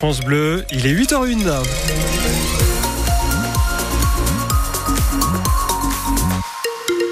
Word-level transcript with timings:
France 0.00 0.20
Bleu, 0.20 0.64
il 0.70 0.86
est 0.86 0.94
8h01. 0.94 1.64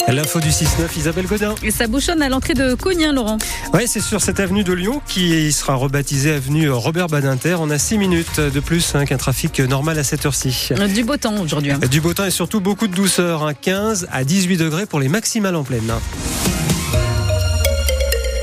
L'info 0.06 0.38
du 0.38 0.50
6-9, 0.50 0.96
Isabelle 0.96 1.26
Godin. 1.26 1.56
Et 1.64 1.72
ça 1.72 1.88
bouchonne 1.88 2.22
à 2.22 2.28
l'entrée 2.28 2.54
de 2.54 2.74
Cognien, 2.74 3.12
Laurent. 3.12 3.38
Oui, 3.74 3.82
c'est 3.88 4.00
sur 4.00 4.20
cette 4.22 4.38
avenue 4.38 4.62
de 4.62 4.72
Lyon 4.72 5.02
qui 5.08 5.52
sera 5.52 5.74
rebaptisée 5.74 6.30
avenue 6.32 6.70
Robert 6.70 7.08
Badinter. 7.08 7.56
On 7.58 7.70
a 7.70 7.78
6 7.78 7.98
minutes 7.98 8.38
de 8.38 8.60
plus 8.60 8.94
hein, 8.94 9.04
qu'un 9.04 9.16
trafic 9.16 9.58
normal 9.58 9.98
à 9.98 10.04
cette 10.04 10.24
heure-ci. 10.24 10.68
Du 10.94 11.02
beau 11.02 11.16
temps 11.16 11.36
aujourd'hui. 11.42 11.72
hein. 11.72 11.80
Du 11.90 12.00
beau 12.00 12.14
temps 12.14 12.24
et 12.24 12.30
surtout 12.30 12.60
beaucoup 12.60 12.86
de 12.86 12.94
douceur. 12.94 13.42
hein, 13.44 13.52
15 13.54 14.06
à 14.12 14.22
18 14.22 14.58
degrés 14.58 14.86
pour 14.86 15.00
les 15.00 15.08
maximales 15.08 15.56
en 15.56 15.64
pleine. 15.64 15.90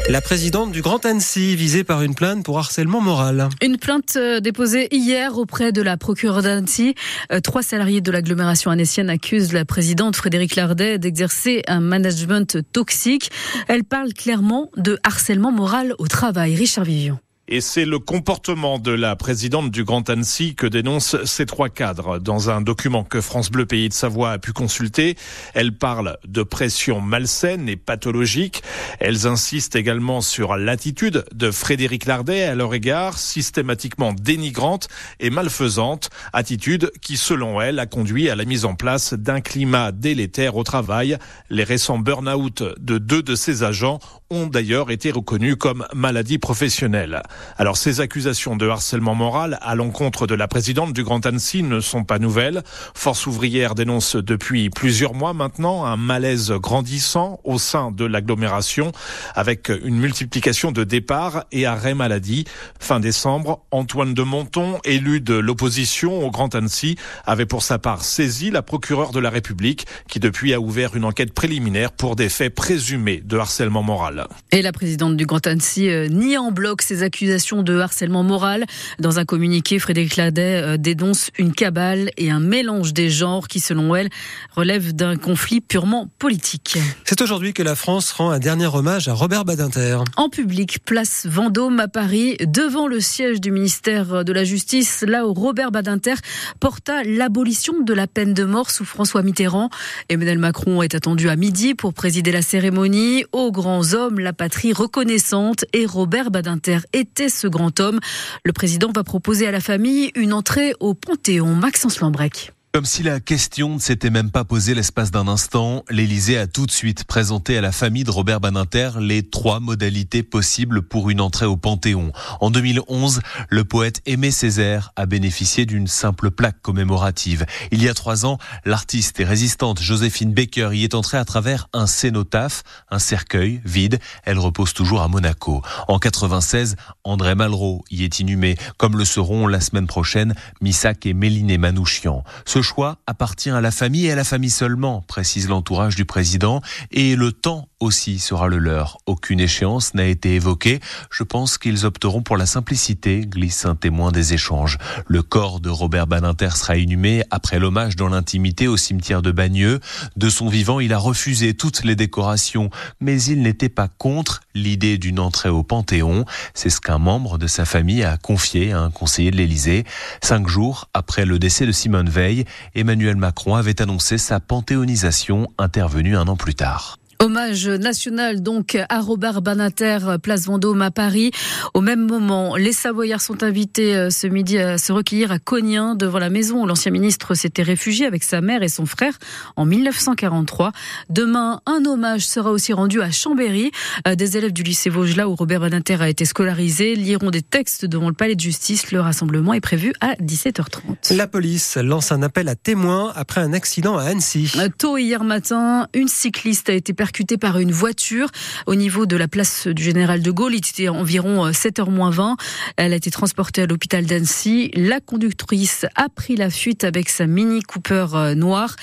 La 0.10 0.20
présidente 0.20 0.74
du 0.74 0.82
Grand 0.82 1.06
Annecy 1.06 1.56
visée 1.56 1.86
par 1.86 2.02
une 2.02 2.14
plainte 2.14 2.44
pour 2.44 2.60
harcèlement 2.60 3.00
moral. 3.00 3.48
Une 3.62 3.78
plainte 3.78 4.18
euh, 4.18 4.42
déposée 4.42 4.90
hier 4.92 5.38
auprès 5.38 5.72
de 5.72 5.82
la 5.82 5.96
procureure 5.96 6.42
d'Annecy. 6.42 6.94
Euh, 7.32 7.40
Trois 7.40 7.64
salariés 7.64 8.02
de 8.02 8.12
l'agglomération 8.12 8.70
annécienne 8.70 9.10
accusent 9.10 9.54
la 9.54 9.64
présidente 9.64 10.18
Frédéric 10.18 10.58
Lardet 10.58 10.98
d'exercer 10.98 11.62
un 11.68 11.80
management 11.80 12.58
toxique. 12.74 13.32
Elle 13.70 13.86
parle 13.86 14.14
clairement 14.14 14.70
de 14.76 15.00
harcèlement 15.04 15.54
moral 15.54 15.96
au 16.00 16.08
travail. 16.08 16.56
Richard 16.56 16.84
Vivian. 16.84 17.20
Et 17.50 17.60
c'est 17.60 17.84
le 17.84 18.00
comportement 18.00 18.80
de 18.80 18.92
la 18.92 19.18
présidente 19.18 19.70
du 19.70 19.84
Grand 19.84 20.10
Annecy 20.10 20.56
que 20.56 20.66
dénoncent 20.66 21.22
ces 21.26 21.46
trois 21.46 21.68
cadres. 21.68 22.18
Dans 22.18 22.50
un 22.50 22.62
document 22.62 23.04
que 23.04 23.20
France 23.20 23.52
Bleu 23.52 23.66
Pays 23.66 23.90
de 23.90 23.94
Savoie 23.94 24.32
a 24.32 24.38
pu 24.38 24.54
consulter, 24.54 25.18
elles 25.54 25.76
parlent 25.78 26.18
de 26.26 26.42
pression 26.42 27.02
malsaine 27.02 27.68
et 27.68 27.76
pathologique. 27.76 28.64
Elles 29.02 29.28
insistent 29.28 29.76
également 29.76 30.22
sur 30.22 30.56
l'attitude 30.56 31.26
de 31.34 31.52
Frédéric 31.52 32.06
Lardet 32.06 32.44
à 32.44 32.56
leur 32.56 32.74
égard, 32.74 33.18
systématiquement 33.18 34.14
dénigrante 34.14 34.88
et 35.20 35.30
malfaisante, 35.30 36.12
attitude 36.32 36.94
qui, 37.02 37.18
selon 37.18 37.60
elles, 37.60 37.80
a 37.80 37.88
conduit 37.88 38.30
à 38.30 38.36
la 38.38 38.46
mise 38.46 38.64
en 38.64 38.76
place 38.76 39.16
d'un 39.16 39.42
climat 39.42 39.92
délétère 39.92 40.56
au 40.56 40.64
travail. 40.64 41.18
Les 41.50 41.66
récents 41.66 42.00
burn-out 42.00 42.64
de 42.80 42.98
deux 42.98 43.22
de 43.22 43.36
ces 43.36 43.64
agents 43.64 44.00
ont 44.30 44.48
d'ailleurs 44.48 44.92
été 44.92 45.12
reconnus 45.12 45.58
comme 45.60 45.86
maladies 45.94 46.40
professionnelles. 46.40 47.22
Alors 47.58 47.78
ces 47.78 48.00
accusations 48.00 48.56
de 48.56 48.68
harcèlement 48.68 49.16
moral 49.16 49.58
à 49.62 49.76
l'encontre 49.76 50.28
de 50.28 50.36
la 50.36 50.48
présidente 50.48 50.94
du 50.94 51.04
Grand 51.04 51.26
Annecy 51.26 51.64
ne 51.64 51.80
sont 51.80 52.04
pas 52.04 52.20
nouvelles. 52.20 52.64
Force 52.96 53.28
ouvrière 53.28 53.76
dénonce 53.76 54.16
depuis 54.16 54.70
plusieurs 54.70 55.14
mois 55.14 55.34
maintenant 55.34 55.86
un 55.86 55.98
malaise 55.98 56.52
grandissant 56.52 57.40
au 57.44 57.60
sein 57.60 57.92
de 57.92 58.06
l'agglomération 58.06 58.92
avec 59.36 59.70
une 59.70 59.98
multiplication 59.98 60.72
de 60.72 60.84
départs 60.84 61.46
et 61.52 61.66
arrêts 61.66 61.94
maladie. 61.94 62.46
Fin 62.80 63.00
décembre, 63.00 63.64
Antoine 63.72 64.14
de 64.14 64.24
Monton, 64.24 64.80
élu 64.84 65.22
de 65.22 65.36
l'opposition 65.36 66.26
au 66.26 66.32
Grand 66.32 66.56
Annecy, 66.56 66.96
avait 67.26 67.46
pour 67.46 67.64
sa 67.64 67.80
part 67.80 68.04
saisi 68.04 68.52
la 68.52 68.62
procureure 68.62 69.12
de 69.12 69.20
la 69.20 69.30
République 69.30 69.86
qui 70.08 70.20
depuis 70.20 70.54
a 70.54 70.60
ouvert 70.60 70.96
une 70.96 71.06
enquête 71.06 71.34
préliminaire 71.34 71.92
pour 71.92 72.16
des 72.16 72.30
faits 72.30 72.54
présumés 72.54 73.22
de 73.24 73.38
harcèlement 73.38 73.84
moral. 73.84 74.28
Et 74.52 74.62
la 74.62 74.72
présidente 74.72 75.18
du 75.18 75.26
Grand 75.26 75.46
Annecy 75.46 75.90
euh, 75.90 76.08
nie 76.08 76.38
en 76.38 76.52
bloc 76.52 76.82
ces 76.82 77.04
accusations 77.04 77.23
de 77.28 77.80
harcèlement 77.80 78.24
moral. 78.24 78.66
Dans 79.00 79.20
un 79.20 79.26
communiqué, 79.26 79.80
Frédéric 79.80 80.16
Ladet 80.18 80.62
euh, 80.62 80.78
dénonce 80.78 81.30
une 81.38 81.54
cabale 81.54 82.10
et 82.18 82.32
un 82.32 82.40
mélange 82.40 82.94
des 82.94 83.10
genres 83.10 83.48
qui, 83.48 83.60
selon 83.60 83.96
elle, 83.96 84.10
relève 84.56 84.94
d'un 84.94 85.16
conflit 85.16 85.62
purement 85.62 86.10
politique. 86.20 86.78
C'est 87.06 87.22
aujourd'hui 87.22 87.54
que 87.54 87.64
la 87.64 87.76
France 87.76 88.12
rend 88.12 88.32
un 88.32 88.40
dernier 88.40 88.68
hommage 88.68 89.08
à 89.08 89.14
Robert 89.14 89.46
Badinter. 89.46 90.00
En 90.18 90.30
public, 90.30 90.80
place 90.86 91.26
Vendôme 91.26 91.80
à 91.80 91.88
Paris, 91.88 92.38
devant 92.42 92.88
le 92.88 93.00
siège 93.00 93.42
du 93.42 93.52
ministère 93.52 94.24
de 94.24 94.34
la 94.34 94.44
Justice, 94.44 95.04
là 95.08 95.28
où 95.28 95.34
Robert 95.34 95.72
Badinter 95.72 96.16
porta 96.60 97.04
l'abolition 97.04 97.82
de 97.82 97.94
la 97.94 98.08
peine 98.08 98.34
de 98.34 98.44
mort 98.44 98.72
sous 98.72 98.86
François 98.86 99.22
Mitterrand. 99.22 99.70
Emmanuel 100.10 100.40
Macron 100.40 100.82
est 100.82 100.96
attendu 100.96 101.30
à 101.30 101.36
midi 101.36 101.74
pour 101.74 101.94
présider 101.94 102.32
la 102.32 102.42
cérémonie. 102.42 103.26
Aux 103.32 103.52
grands 103.52 103.94
hommes, 103.94 104.20
la 104.20 104.34
patrie 104.34 104.74
reconnaissante 104.74 105.66
et 105.74 105.86
Robert 105.86 106.32
Badinter 106.32 106.80
ce 107.30 107.48
grand 107.48 107.80
homme. 107.80 108.00
Le 108.44 108.54
président 108.54 108.92
va 108.94 109.04
proposer 109.04 109.48
à 109.48 109.52
la 109.52 109.60
famille 109.60 110.12
une 110.16 110.34
entrée 110.34 110.74
au 110.80 110.94
Panthéon. 110.94 111.56
Maxence 111.56 112.00
Lambrec. 112.00 112.53
Comme 112.76 112.86
si 112.86 113.04
la 113.04 113.20
question 113.20 113.76
ne 113.76 113.80
s'était 113.80 114.10
même 114.10 114.32
pas 114.32 114.46
posée 114.46 114.74
l'espace 114.74 115.12
d'un 115.12 115.28
instant, 115.28 115.86
l'Élysée 115.92 116.40
a 116.40 116.48
tout 116.48 116.66
de 116.66 116.72
suite 116.72 117.04
présenté 117.04 117.56
à 117.56 117.62
la 117.62 117.72
famille 117.72 118.04
de 118.04 118.10
Robert 118.10 118.40
Badinter 118.40 118.94
les 119.00 119.22
trois 119.22 119.60
modalités 119.60 120.24
possibles 120.24 120.82
pour 120.82 121.12
une 121.12 121.22
entrée 121.22 121.46
au 121.46 121.56
Panthéon. 121.56 122.12
En 122.42 122.50
2011, 122.50 123.22
le 123.50 123.64
poète 123.64 124.02
Aimé 124.08 124.32
Césaire 124.32 124.92
a 124.96 125.06
bénéficié 125.06 125.68
d'une 125.68 125.86
simple 125.86 126.32
plaque 126.32 126.64
commémorative. 126.64 127.46
Il 127.70 127.84
y 127.84 127.90
a 127.90 127.94
trois 127.94 128.26
ans, 128.26 128.40
l'artiste 128.66 129.20
et 129.20 129.24
résistante 129.24 129.80
Joséphine 129.80 130.34
Baker 130.34 130.72
y 130.74 130.84
est 130.84 130.96
entrée 130.96 131.20
à 131.20 131.26
travers 131.26 131.70
un 131.74 131.86
cénotaphe, 131.86 132.64
un 132.90 132.98
cercueil 132.98 133.62
vide. 133.66 134.00
Elle 134.24 134.40
repose 134.40 134.74
toujours 134.74 135.04
à 135.04 135.08
Monaco. 135.08 135.62
En 135.88 136.00
96, 136.00 136.76
André 137.04 137.36
Malraux 137.36 137.86
y 137.92 138.04
est 138.04 138.20
inhumé, 138.20 138.58
comme 138.78 138.98
le 138.98 139.06
seront 139.06 139.46
la 139.46 139.60
semaine 139.60 139.86
prochaine 139.86 140.34
Missak 140.60 141.06
et 141.06 141.14
Méliné 141.14 141.60
Manouchian. 141.60 142.24
Choix 142.64 142.98
appartient 143.06 143.52
à 143.52 143.62
la 143.62 143.70
famille 143.70 144.08
et 144.08 144.12
à 144.12 144.16
la 144.16 144.24
famille 144.24 144.50
seulement, 144.50 145.02
précise 145.02 145.48
l'entourage 145.48 145.96
du 145.96 146.06
président, 146.06 146.62
et 146.92 147.16
le 147.16 147.32
temps 147.32 147.68
aussi 147.84 148.20
sera 148.20 148.48
le 148.48 148.58
leur. 148.58 148.98
Aucune 149.06 149.40
échéance 149.40 149.94
n'a 149.94 150.06
été 150.06 150.36
évoquée. 150.36 150.80
Je 151.12 151.24
pense 151.24 151.58
qu'ils 151.58 151.86
opteront 151.86 152.24
pour 152.24 152.38
la 152.38 152.46
simplicité, 152.46 153.22
glisse 153.22 153.66
un 153.66 153.76
témoin 153.76 154.12
des 154.12 154.34
échanges. 154.34 154.78
Le 155.06 155.22
corps 155.22 155.60
de 155.60 155.70
Robert 155.70 156.08
Badinter 156.08 156.52
sera 156.56 156.78
inhumé 156.78 157.24
après 157.30 157.60
l'hommage 157.60 157.96
dans 157.96 158.10
l'intimité 158.10 158.68
au 158.68 158.78
cimetière 158.78 159.22
de 159.22 159.32
Bagneux. 159.32 159.80
De 160.16 160.30
son 160.30 160.48
vivant, 160.48 160.80
il 160.80 160.94
a 160.94 160.98
refusé 160.98 161.54
toutes 161.54 161.84
les 161.84 161.96
décorations, 161.96 162.70
mais 163.00 163.22
il 163.22 163.42
n'était 163.42 163.70
pas 163.70 163.88
contre 163.88 164.42
l'idée 164.56 164.98
d'une 164.98 165.20
entrée 165.20 165.50
au 165.50 165.64
Panthéon. 165.64 166.26
C'est 166.54 166.70
ce 166.70 166.82
qu'un 166.82 166.98
membre 166.98 167.38
de 167.38 167.48
sa 167.48 167.66
famille 167.66 168.04
a 168.04 168.18
confié 168.18 168.72
à 168.72 168.80
un 168.80 168.92
conseiller 168.92 169.32
de 169.32 169.38
l'Élysée. 169.38 169.84
Cinq 170.22 170.48
jours 170.48 170.90
après 170.94 171.26
le 171.26 171.40
décès 171.40 171.66
de 171.66 171.72
Simone 171.72 172.10
Veil, 172.10 172.46
Emmanuel 172.76 173.18
Macron 173.18 173.56
avait 173.56 173.82
annoncé 173.82 174.18
sa 174.18 174.40
panthéonisation 174.40 175.50
intervenue 175.58 176.16
un 176.18 176.28
an 176.28 176.36
plus 176.36 176.56
tard. 176.56 176.98
Hommage 177.24 177.70
national 177.70 178.44
donc 178.44 178.78
à 178.90 179.00
Robert 179.00 179.42
Banater, 179.42 180.18
place 180.22 180.44
Vendôme 180.44 180.82
à 180.82 180.92
Paris. 180.92 181.32
Au 181.74 181.80
même 181.80 182.06
moment, 182.06 182.58
les 182.58 182.74
Savoyards 182.74 183.22
sont 183.22 183.44
invités 183.44 183.96
euh, 183.96 184.10
ce 184.10 184.28
midi 184.28 184.58
à 184.58 184.78
se 184.78 184.92
recueillir 184.92 185.32
à 185.32 185.40
Cognin 185.40 185.96
devant 185.96 186.20
la 186.20 186.30
maison 186.30 186.64
où 186.64 186.66
l'ancien 186.66 186.92
ministre 186.92 187.34
s'était 187.34 187.64
réfugié 187.64 188.06
avec 188.06 188.24
sa 188.24 188.42
mère 188.42 188.62
et 188.62 188.68
son 188.68 188.86
frère 188.86 189.18
en 189.56 189.66
1943. 189.66 190.74
Demain, 191.10 191.62
un 191.66 191.86
hommage 191.86 192.28
sera 192.28 192.52
aussi 192.52 192.74
rendu 192.74 193.02
à 193.02 193.10
Chambéry. 193.10 193.72
Euh, 194.06 194.16
Des 194.16 194.36
élèves 194.36 194.52
du 194.52 194.64
lycée 194.64 194.90
là 195.16 195.30
où 195.30 195.36
Robert 195.36 195.62
Banater 195.62 196.02
a 196.02 196.10
été 196.10 196.26
scolarisé, 196.26 196.96
liront 196.96 197.32
des 197.32 197.42
textes 197.42 197.86
devant 197.86 198.10
le 198.10 198.16
palais 198.16 198.36
de 198.36 198.42
justice. 198.42 198.92
Le 198.92 199.00
rassemblement 199.00 199.54
est 199.54 199.62
prévu 199.62 199.94
à 200.02 200.16
17h30. 200.16 201.16
La 201.16 201.28
police 201.28 201.78
lance 201.78 202.12
un 202.12 202.22
appel 202.22 202.50
à 202.50 202.56
témoins 202.56 203.14
après 203.16 203.40
un 203.40 203.54
accident 203.54 203.98
à 203.98 204.04
Annecy. 204.04 204.52
Euh, 204.58 204.68
Tôt 204.78 204.98
hier 204.98 205.24
matin, 205.24 205.88
une 205.94 206.10
cycliste 206.10 206.68
a 206.68 206.74
été 206.74 206.92
percutée 206.92 207.13
par 207.40 207.60
une 207.60 207.72
voiture 207.72 208.30
au 208.66 208.76
niveau 208.76 209.06
de 209.06 209.16
la 209.16 209.28
place 209.28 209.68
du 209.68 209.84
Général 209.84 210.22
de 210.22 210.32
Gaulle. 210.32 210.54
Il 210.54 210.58
était 210.58 210.90
environ 210.90 211.50
7h 211.50 211.90
moins 211.90 212.10
20. 212.10 212.38
Elle 212.76 212.92
a 212.92 212.96
été 212.96 213.12
transportée 213.12 213.62
à 213.62 213.68
l'hôpital 213.68 214.06
d'Annecy. 214.06 214.72
La 214.74 215.00
conductrice 215.00 215.86
a 215.96 216.10
pris 216.10 216.36
la 216.36 216.50
fuite 216.50 216.84
avec 216.84 217.10
sa 217.10 217.28
Mini 217.28 217.62
Cooper 217.62 218.08
euh, 218.14 218.36
noire. 218.36 218.76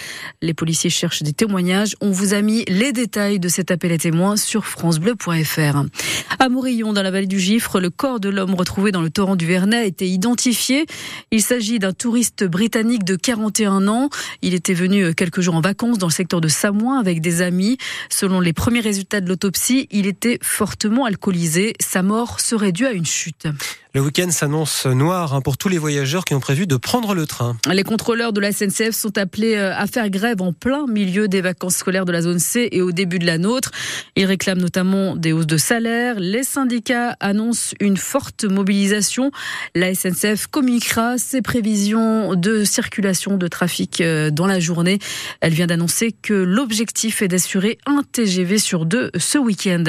Les 0.43 0.55
policiers 0.55 0.91
cherchent 0.91 1.23
des 1.23 1.33
témoignages. 1.33 1.97
On 2.01 2.11
vous 2.11 2.33
a 2.33 2.41
mis 2.41 2.65
les 2.69 2.93
détails 2.93 3.41
de 3.41 3.49
cet 3.49 3.71
appel 3.71 3.93
à 3.93 3.99
témoins 3.99 4.37
sur 4.37 4.65
francebleu.fr. 4.65 5.85
À 6.39 6.49
Morillon, 6.49 6.93
dans 6.93 7.03
la 7.03 7.11
vallée 7.11 7.27
du 7.27 7.41
Gifre, 7.41 7.81
le 7.81 7.91
corps 7.91 8.21
de 8.21 8.29
l'homme 8.29 8.55
retrouvé 8.55 8.93
dans 8.93 9.03
le 9.03 9.11
torrent 9.11 9.37
du 9.37 9.47
Vernet 9.47 9.77
a 9.79 9.85
été 9.85 10.09
identifié. 10.09 10.87
Il 11.31 11.43
s'agit 11.43 11.79
d'un 11.79 11.93
touriste 11.93 12.45
britannique 12.45 13.05
de 13.05 13.17
41 13.17 13.89
ans. 13.89 14.09
Il 14.43 14.55
était 14.55 14.75
venu 14.75 15.15
quelques 15.15 15.41
jours 15.41 15.57
en 15.57 15.61
vacances 15.61 15.99
dans 15.99 16.07
le 16.07 16.13
secteur 16.13 16.41
de 16.41 16.49
Samoin 16.49 16.99
avec 16.99 17.21
des 17.21 17.43
amis. 17.43 17.77
Selon 18.11 18.41
les 18.41 18.53
premiers 18.53 18.81
résultats 18.81 19.21
de 19.21 19.29
l'autopsie, 19.29 19.87
il 19.91 20.07
était 20.07 20.39
fortement 20.43 21.05
alcoolisé. 21.05 21.75
Sa 21.81 22.03
mort 22.03 22.41
serait 22.41 22.73
due 22.73 22.87
à 22.87 22.93
une 22.93 23.07
chute. 23.07 23.47
Le 23.93 24.01
week-end 24.03 24.31
s'annonce 24.31 24.87
noir 24.87 25.35
hein, 25.35 25.41
pour 25.41 25.59
tous 25.59 25.69
les 25.69 25.77
voyageurs 25.79 26.25
qui 26.25 26.33
ont 26.35 26.39
prévu 26.41 26.69
de 26.69 26.77
prendre 26.77 27.13
le 27.13 27.27
train. 27.27 27.57
Les 27.73 27.83
contrôleurs 27.83 28.33
de 28.33 28.41
la 28.41 28.53
SNCF 28.53 28.93
sont 28.93 29.19
appelés 29.19 29.57
euh, 29.57 29.75
à 29.75 29.89
faire 29.89 30.09
grève 30.11 30.41
en 30.43 30.53
plein 30.53 30.87
milieu 30.87 31.27
des 31.27 31.41
vacances 31.41 31.75
scolaires 31.75 32.05
de 32.05 32.13
la 32.13 32.23
zone 32.23 32.39
C 32.39 32.69
et 32.71 32.83
au 32.83 32.93
début 32.93 33.19
de 33.19 33.27
la 33.27 33.37
nôtre. 33.37 33.73
Ils 34.15 34.27
réclament 34.27 34.61
notamment 34.61 35.17
des 35.17 35.33
hausses 35.33 35.49
de 35.49 35.57
salaire. 35.57 36.21
Les 36.21 36.45
syndicats 36.45 37.17
annoncent 37.19 37.75
une 37.81 37.97
forte 37.97 38.45
mobilisation. 38.45 39.33
La 39.75 39.93
SNCF 39.93 40.47
communiquera 40.47 41.19
ses 41.19 41.43
prévisions 41.43 42.37
de 42.37 42.63
circulation 42.63 43.39
de 43.39 43.49
trafic 43.49 44.01
euh, 44.01 44.31
dans 44.31 44.47
la 44.47 44.61
journée. 44.61 45.01
Elle 45.41 45.53
vient 45.53 45.67
d'annoncer 45.67 46.13
que 46.13 46.35
l'objectif 46.35 47.23
est 47.23 47.29
d'assurer 47.29 47.79
un 47.87 48.05
TGV 48.13 48.59
sur 48.59 48.87
deux 48.87 49.11
ce 49.19 49.37
week-end. 49.37 49.83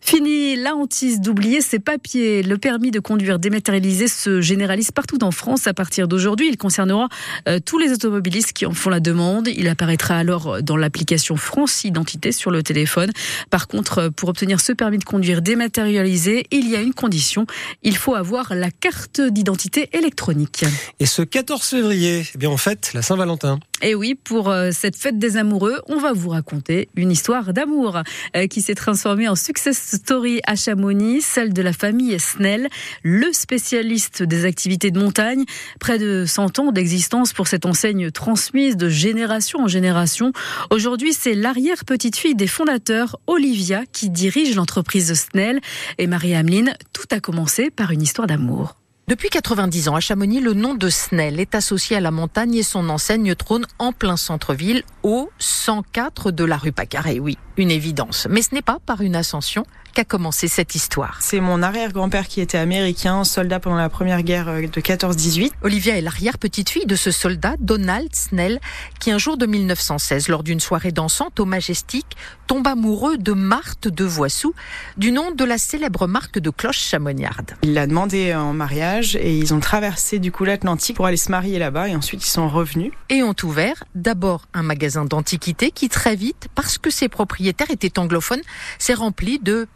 Fini 0.00 0.56
la 0.56 0.74
hantise 0.74 1.20
d'oublier 1.20 1.60
ses 1.60 1.78
papiers. 1.78 2.42
Le 2.42 2.56
permis 2.56 2.90
de 2.90 3.00
conduire 3.00 3.33
conduire 3.34 3.38
dématérialisé 3.38 4.08
se 4.08 4.40
généralise 4.40 4.90
partout 4.90 5.22
en 5.24 5.30
France 5.30 5.66
à 5.66 5.74
partir 5.74 6.08
d'aujourd'hui. 6.08 6.48
Il 6.48 6.56
concernera 6.56 7.08
euh, 7.48 7.58
tous 7.64 7.78
les 7.78 7.92
automobilistes 7.92 8.52
qui 8.52 8.66
en 8.66 8.72
font 8.72 8.90
la 8.90 9.00
demande. 9.00 9.48
Il 9.48 9.68
apparaîtra 9.68 10.16
alors 10.16 10.62
dans 10.62 10.76
l'application 10.76 11.36
France 11.36 11.84
Identité 11.84 12.32
sur 12.32 12.50
le 12.50 12.62
téléphone. 12.62 13.10
Par 13.50 13.68
contre, 13.68 14.08
pour 14.08 14.28
obtenir 14.28 14.60
ce 14.60 14.72
permis 14.72 14.98
de 14.98 15.04
conduire 15.04 15.42
dématérialisé, 15.42 16.46
il 16.50 16.68
y 16.68 16.76
a 16.76 16.80
une 16.80 16.94
condition. 16.94 17.46
Il 17.82 17.96
faut 17.96 18.14
avoir 18.14 18.54
la 18.54 18.70
carte 18.70 19.20
d'identité 19.20 19.88
électronique. 19.92 20.64
Et 21.00 21.06
ce 21.06 21.22
14 21.22 21.62
février, 21.62 22.26
eh 22.34 22.38
bien 22.38 22.50
en 22.50 22.56
fait, 22.56 22.92
la 22.94 23.02
Saint-Valentin. 23.02 23.58
Et 23.86 23.94
oui, 23.94 24.14
pour 24.14 24.48
euh, 24.48 24.70
cette 24.72 24.96
fête 24.96 25.18
des 25.18 25.36
amoureux, 25.36 25.82
on 25.88 25.98
va 25.98 26.14
vous 26.14 26.30
raconter 26.30 26.88
une 26.96 27.10
histoire 27.10 27.52
d'amour 27.52 28.00
euh, 28.34 28.46
qui 28.46 28.62
s'est 28.62 28.74
transformée 28.74 29.28
en 29.28 29.36
success 29.36 29.76
story 29.96 30.40
à 30.46 30.56
Chamonix, 30.56 31.20
celle 31.20 31.52
de 31.52 31.60
la 31.60 31.74
famille 31.74 32.18
Snell, 32.18 32.70
le 33.02 33.30
spécialiste 33.34 34.22
des 34.22 34.46
activités 34.46 34.90
de 34.90 34.98
montagne. 34.98 35.44
Près 35.80 35.98
de 35.98 36.24
100 36.26 36.60
ans 36.60 36.72
d'existence 36.72 37.34
pour 37.34 37.46
cette 37.46 37.66
enseigne 37.66 38.10
transmise 38.10 38.78
de 38.78 38.88
génération 38.88 39.60
en 39.60 39.68
génération. 39.68 40.32
Aujourd'hui, 40.70 41.12
c'est 41.12 41.34
l'arrière-petite-fille 41.34 42.34
des 42.34 42.46
fondateurs, 42.46 43.18
Olivia, 43.26 43.84
qui 43.92 44.08
dirige 44.08 44.56
l'entreprise 44.56 45.12
Snell. 45.12 45.60
Et 45.98 46.06
Marie-Ameline, 46.06 46.72
tout 46.94 47.08
a 47.10 47.20
commencé 47.20 47.70
par 47.70 47.90
une 47.90 48.00
histoire 48.00 48.26
d'amour. 48.26 48.76
Depuis 49.06 49.28
90 49.28 49.88
ans, 49.90 49.96
à 49.96 50.00
Chamonix, 50.00 50.40
le 50.40 50.54
nom 50.54 50.74
de 50.74 50.88
Snell 50.88 51.38
est 51.38 51.54
associé 51.54 51.94
à 51.94 52.00
la 52.00 52.10
montagne 52.10 52.54
et 52.54 52.62
son 52.62 52.88
enseigne 52.88 53.34
trône 53.34 53.66
en 53.78 53.92
plein 53.92 54.16
centre-ville, 54.16 54.82
au 55.02 55.28
104 55.38 56.30
de 56.30 56.42
la 56.42 56.56
rue 56.56 56.72
Pacaré. 56.72 57.20
Oui, 57.20 57.36
une 57.56 57.70
évidence. 57.70 58.26
Mais 58.30 58.42
ce 58.42 58.54
n'est 58.54 58.62
pas 58.62 58.78
par 58.84 59.00
une 59.00 59.16
ascension 59.16 59.64
qu'a 59.94 60.04
commencé 60.04 60.48
cette 60.48 60.74
histoire. 60.74 61.18
C'est 61.20 61.40
mon 61.40 61.62
arrière-grand-père 61.62 62.26
qui 62.26 62.40
était 62.40 62.58
américain, 62.58 63.22
soldat 63.22 63.60
pendant 63.60 63.76
la 63.76 63.88
première 63.88 64.22
guerre 64.22 64.48
euh, 64.48 64.62
de 64.62 64.80
14-18. 64.80 65.52
Olivia 65.62 65.96
est 65.96 66.00
l'arrière-petite-fille 66.00 66.86
de 66.86 66.96
ce 66.96 67.12
soldat, 67.12 67.54
Donald 67.60 68.12
Snell, 68.12 68.58
qui 68.98 69.12
un 69.12 69.18
jour 69.18 69.36
de 69.36 69.46
1916, 69.46 70.28
lors 70.28 70.42
d'une 70.42 70.58
soirée 70.58 70.90
dansante 70.90 71.38
au 71.38 71.44
Majestic, 71.44 72.06
tombe 72.48 72.66
amoureux 72.66 73.16
de 73.18 73.32
Marthe 73.32 73.86
de 73.86 74.04
Voissou, 74.04 74.52
du 74.96 75.12
nom 75.12 75.30
de 75.30 75.44
la 75.44 75.58
célèbre 75.58 76.08
marque 76.08 76.40
de 76.40 76.50
cloches 76.50 76.80
chamonniarde. 76.80 77.52
Il 77.62 77.74
l'a 77.74 77.86
demandé 77.86 78.34
en 78.34 78.52
mariage 78.52 79.14
et 79.16 79.38
ils 79.38 79.54
ont 79.54 79.60
traversé 79.60 80.18
du 80.18 80.32
coup 80.32 80.44
l'Atlantique 80.44 80.96
pour 80.96 81.06
aller 81.06 81.16
se 81.16 81.30
marier 81.30 81.60
là-bas 81.60 81.88
et 81.88 81.94
ensuite 81.94 82.26
ils 82.26 82.30
sont 82.30 82.48
revenus. 82.48 82.90
Et 83.10 83.22
ont 83.22 83.36
ouvert 83.44 83.84
d'abord 83.94 84.46
un 84.54 84.64
magasin 84.64 85.04
d'antiquités 85.04 85.70
qui 85.70 85.88
très 85.88 86.16
vite, 86.16 86.48
parce 86.56 86.78
que 86.78 86.90
ses 86.90 87.08
propriétaires 87.08 87.43
étaient 87.70 87.98
anglophones, 87.98 88.42
s'est 88.78 88.94
rempli 88.94 89.38
de 89.38 89.66